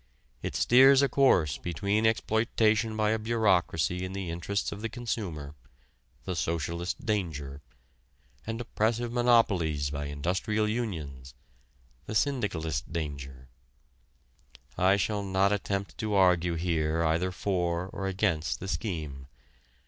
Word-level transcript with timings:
It 0.41 0.55
steers 0.55 1.03
a 1.03 1.07
course 1.07 1.59
between 1.59 2.07
exploitation 2.07 2.97
by 2.97 3.11
a 3.11 3.19
bureaucracy 3.19 4.03
in 4.03 4.13
the 4.13 4.31
interests 4.31 4.71
of 4.71 4.81
the 4.81 4.89
consumer 4.89 5.53
the 6.25 6.35
socialist 6.35 7.05
danger 7.05 7.61
and 8.47 8.59
oppressive 8.59 9.13
monopolies 9.13 9.91
by 9.91 10.05
industrial 10.05 10.67
unions 10.67 11.35
the 12.07 12.15
syndicalist 12.15 12.91
danger. 12.91 13.47
I 14.75 14.97
shall 14.97 15.21
not 15.21 15.53
attempt 15.53 15.99
to 15.99 16.15
argue 16.15 16.55
here 16.55 17.03
either 17.03 17.31
for 17.31 17.85
or 17.89 18.07
against 18.07 18.59
the 18.59 18.67
scheme. 18.67 19.27